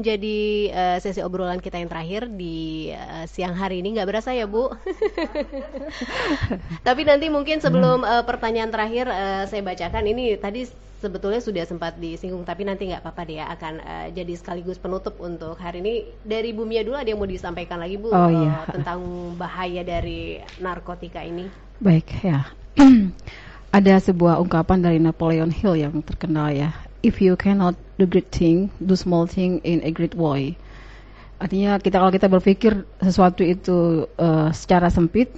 [0.00, 4.48] Jadi uh, sesi obrolan kita yang terakhir di uh, siang hari ini nggak berasa ya
[4.48, 4.72] Bu.
[6.88, 10.64] Tapi nanti mungkin sebelum uh, pertanyaan terakhir uh, saya bacakan ini tadi
[11.02, 15.18] sebetulnya sudah sempat disinggung tapi nanti nggak apa-apa deh ya akan uh, jadi sekaligus penutup
[15.18, 18.62] untuk hari ini dari Bu Mia dulu ada yang mau disampaikan lagi Bu oh, iya.
[18.70, 19.02] tentang
[19.34, 21.50] bahaya dari narkotika ini.
[21.82, 22.46] Baik ya.
[23.76, 26.70] ada sebuah ungkapan dari Napoleon Hill yang terkenal ya
[27.02, 30.56] if you cannot do great thing, do small thing in a great way.
[31.42, 35.34] Artinya kita kalau kita berpikir sesuatu itu uh, secara sempit,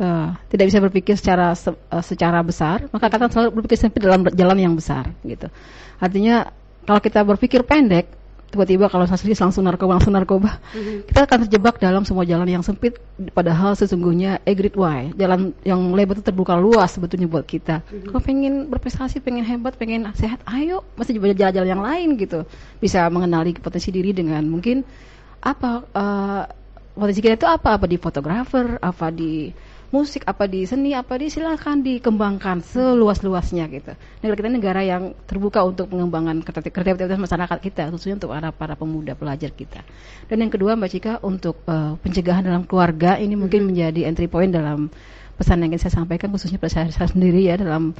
[0.00, 4.56] uh, tidak bisa berpikir secara uh, secara besar, maka kita selalu berpikir sempit dalam jalan
[4.56, 5.52] yang besar, gitu.
[6.00, 6.48] Artinya
[6.88, 8.08] kalau kita berpikir pendek,
[8.46, 11.10] tiba-tiba kalau serius langsung narkoba langsung narkoba mm-hmm.
[11.10, 12.96] kita akan terjebak dalam semua jalan yang sempit
[13.34, 18.08] padahal sesungguhnya a great way jalan yang lebar itu terbuka luas sebetulnya buat kita mm-hmm.
[18.14, 22.46] kalau pengen berprestasi pengen hebat pengen sehat ayo masih jalan-jalan yang lain gitu
[22.78, 24.86] bisa mengenali potensi diri dengan mungkin
[25.42, 26.42] apa uh,
[26.96, 29.50] potensi kita itu apa apa di fotografer apa di
[29.94, 33.92] musik apa di seni apa di silakan dikembangkan seluas-luasnya gitu.
[34.22, 39.14] Negara kita negara yang terbuka untuk pengembangan kreativitas masyarakat kita khususnya untuk para para pemuda
[39.14, 39.86] pelajar kita.
[40.26, 44.50] Dan yang kedua Mbak Cika untuk uh, pencegahan dalam keluarga ini mungkin menjadi entry point
[44.50, 44.90] dalam
[45.36, 47.92] pesan yang ingin saya sampaikan khususnya pada saya, saya sendiri ya dalam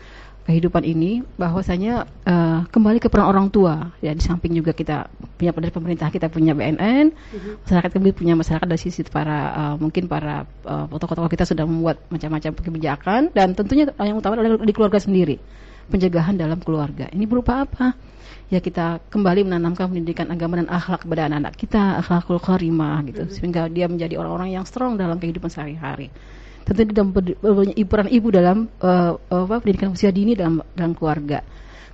[0.46, 3.90] kehidupan ini bahwasanya uh, kembali ke peran orang tua.
[3.98, 7.54] Ya di samping juga kita punya dari pemerintah kita punya BNN uh-huh.
[7.66, 12.00] masyarakat kami punya masyarakat dari sisi para uh, mungkin para uh, tokoh-tokoh kita sudah membuat
[12.08, 15.36] macam-macam kebijakan dan tentunya yang utama adalah di keluarga sendiri
[15.92, 17.06] pencegahan dalam keluarga.
[17.12, 17.94] Ini berupa apa?
[18.46, 23.28] Ya kita kembali menanamkan pendidikan agama dan akhlak kepada anak-anak kita akhlakul karimah gitu.
[23.28, 23.34] Uh-huh.
[23.34, 26.08] sehingga dia menjadi orang-orang yang strong dalam kehidupan sehari-hari
[26.66, 27.14] tentu dalam
[27.86, 31.46] peran ibu dalam uh, apa, pendidikan usia dini dalam dalam keluarga.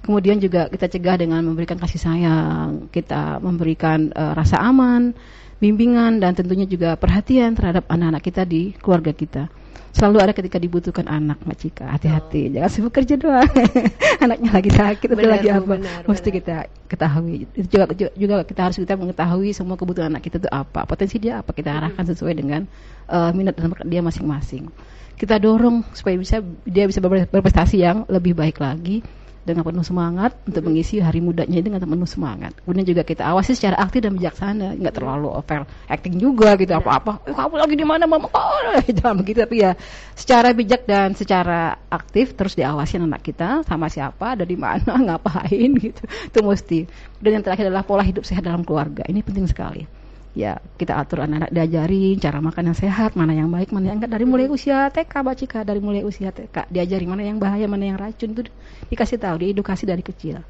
[0.03, 5.14] Kemudian juga kita cegah dengan memberikan kasih sayang, kita memberikan uh, rasa aman,
[5.63, 9.47] bimbingan dan tentunya juga perhatian terhadap anak-anak kita di keluarga kita.
[9.93, 11.85] Selalu ada ketika dibutuhkan anak Mbak Cika.
[11.85, 12.59] Hati-hati oh.
[12.59, 13.47] jangan sibuk kerja doang.
[14.25, 15.69] Anaknya lagi sakit atau lagi apa.
[15.69, 16.39] benar, mesti benar.
[16.41, 16.57] kita
[16.89, 17.35] ketahui.
[17.53, 17.85] Itu juga,
[18.17, 20.89] juga kita harus kita mengetahui semua kebutuhan anak kita itu apa.
[20.89, 22.65] Potensi dia apa kita arahkan sesuai dengan
[23.13, 24.73] uh, minat dan dia masing-masing.
[25.15, 29.05] Kita dorong supaya bisa dia bisa berprestasi yang lebih baik lagi
[29.42, 32.55] dengan penuh semangat untuk mengisi hari mudanya dengan penuh semangat.
[32.63, 37.27] Kemudian juga kita awasi secara aktif dan bijaksana, nggak terlalu over acting juga gitu apa-apa.
[37.27, 38.30] Eh, kamu lagi di mana mama?
[38.30, 39.75] Oh, jangan begitu tapi ya
[40.14, 45.70] secara bijak dan secara aktif terus diawasi anak kita sama siapa, ada di mana, ngapain
[45.79, 46.03] gitu.
[46.07, 46.86] Itu mesti.
[47.19, 49.03] Dan yang terakhir adalah pola hidup sehat dalam keluarga.
[49.07, 50.02] Ini penting sekali
[50.33, 54.17] ya kita atur anak-anak diajari cara makan yang sehat mana yang baik mana yang enggak.
[54.17, 58.01] Dari mulai usia TK bacika dari mulai usia TK diajari mana yang bahaya mana yang
[58.01, 58.48] racun itu
[58.89, 60.41] dikasih tahu diedukasi dari kecil.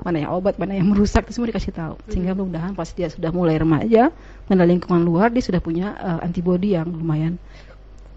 [0.00, 1.94] Mana yang obat mana yang merusak itu semua dikasih tahu.
[2.08, 4.12] Sehingga mudah-mudahan pas dia sudah mulai remaja
[4.48, 7.40] mengenal lingkungan luar dia sudah punya uh, antibodi yang lumayan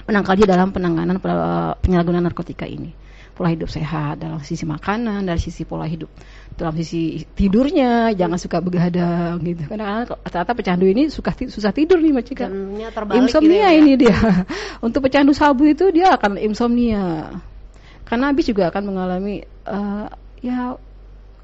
[0.03, 2.91] menangkal dia dalam penanganan uh, penyalahgunaan narkotika ini
[3.33, 6.07] pola hidup sehat dalam sisi makanan dari sisi pola hidup
[6.53, 9.65] dalam sisi tidurnya jangan suka begadang gitu.
[9.65, 12.51] Karena rata-rata pecandu ini suka susah tidur nih macam kan
[13.17, 13.79] insomnia gitu ya.
[13.81, 14.17] ini dia.
[14.85, 17.33] Untuk pecandu sabu itu dia akan insomnia.
[18.05, 20.05] Karena habis juga akan mengalami uh,
[20.45, 20.77] ya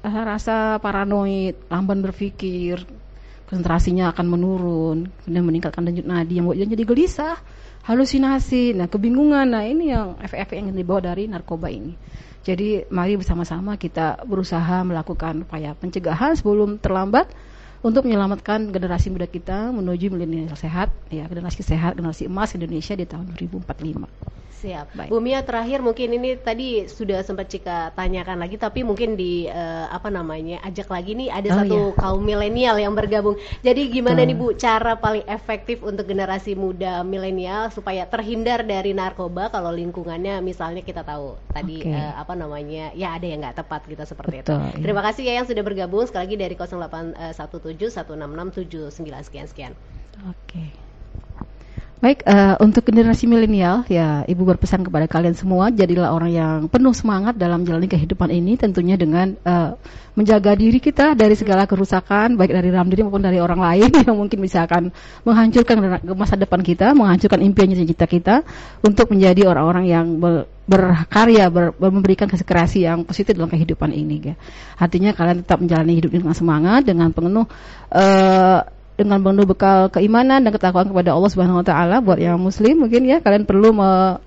[0.00, 2.86] rasa paranoid lamban berpikir
[3.50, 7.34] konsentrasinya akan menurun kemudian meningkatkan denyut nadi yang buat jadi gelisah
[7.80, 11.96] halusinasi, nah kebingungan, nah ini yang efek-efek yang dibawa dari narkoba ini.
[12.40, 17.28] Jadi mari bersama-sama kita berusaha melakukan upaya pencegahan sebelum terlambat
[17.80, 23.08] untuk menyelamatkan generasi muda kita menuju milenial sehat, ya generasi sehat, generasi emas Indonesia di
[23.08, 24.39] tahun 2045.
[24.60, 24.86] Siap.
[24.92, 25.08] Baik.
[25.08, 29.88] Bu Mia terakhir mungkin ini tadi sudah sempat Cika tanyakan lagi tapi mungkin di uh,
[29.88, 31.96] apa namanya ajak lagi nih ada oh, satu iya.
[31.96, 33.40] kaum milenial yang bergabung.
[33.64, 39.48] Jadi gimana nih Bu cara paling efektif untuk generasi muda milenial supaya terhindar dari narkoba
[39.48, 41.96] kalau lingkungannya misalnya kita tahu tadi okay.
[41.96, 44.76] uh, eh, apa namanya ya ada yang nggak tepat gitu seperti Betul, itu.
[44.76, 44.84] Iya.
[44.84, 49.72] Terima kasih ya yang sudah bergabung sekali lagi dari 0817 166 79 sekian sekian.
[50.28, 50.36] Oke.
[50.44, 50.89] Okay.
[52.00, 56.96] Baik, uh, untuk generasi milenial, ya Ibu berpesan kepada kalian semua, jadilah orang yang penuh
[56.96, 59.76] semangat dalam jalani kehidupan ini, tentunya dengan uh,
[60.16, 64.16] menjaga diri kita dari segala kerusakan, baik dari dalam diri maupun dari orang lain yang
[64.16, 64.88] mungkin bisa akan
[65.28, 65.76] menghancurkan
[66.16, 68.48] masa depan kita, menghancurkan impian cita kita,
[68.80, 74.32] untuk menjadi orang-orang yang ber, berkarya, ber, memberikan kesekerasi yang positif dalam kehidupan ini.
[74.32, 74.34] Ya.
[74.80, 77.44] Artinya kalian tetap menjalani hidup dengan semangat, dengan penuh
[77.92, 82.84] uh, dengan penuh bekal keimanan dan ketakwaan kepada Allah Subhanahu wa taala buat yang muslim
[82.84, 84.20] mungkin ya kalian perlu me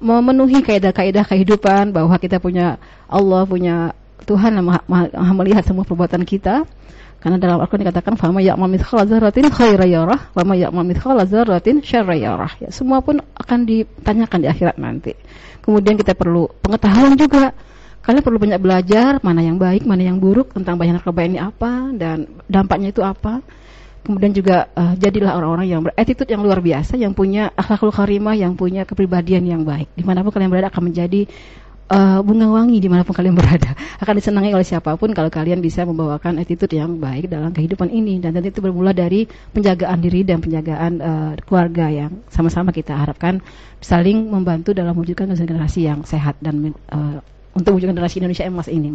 [0.00, 3.92] memenuhi kaidah-kaidah kehidupan bahwa kita punya Allah punya
[4.24, 6.64] Tuhan yang maha, melihat semua perbuatan kita
[7.20, 11.84] Karena dalam Al-Quran dikatakan fama ya'mal mithqala dzarratin khaira yarah wa ma ya'mal mithqala dzarratin
[11.84, 12.48] syarra yarah.
[12.56, 15.12] Ya, semua pun akan ditanyakan di akhirat nanti.
[15.60, 17.52] Kemudian kita perlu pengetahuan juga.
[18.00, 21.92] Kalian perlu banyak belajar mana yang baik, mana yang buruk tentang bahaya narkoba ini apa
[21.92, 23.44] dan dampaknya itu apa.
[24.00, 28.56] Kemudian juga uh, jadilah orang-orang yang berattitude yang luar biasa, yang punya akhlakul karimah, yang
[28.56, 29.92] punya kepribadian yang baik.
[29.92, 31.28] Di mana pun kalian berada akan menjadi
[31.92, 33.76] uh, bunga wangi di mana pun kalian berada.
[34.00, 38.16] Akan disenangi oleh siapa pun kalau kalian bisa membawakan attitude yang baik dalam kehidupan ini.
[38.24, 43.44] Dan tentu itu bermula dari penjagaan diri dan penjagaan uh, keluarga yang sama-sama kita harapkan
[43.84, 47.20] saling membantu dalam mewujudkan generasi yang sehat dan uh,
[47.52, 48.88] untuk mewujudkan generasi Indonesia emas ini